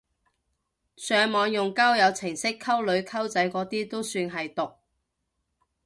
[0.97, 4.73] 上網用交友程式溝女溝仔嗰啲都算係毒！